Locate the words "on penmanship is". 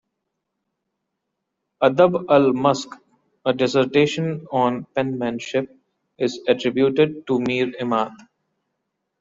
4.51-6.39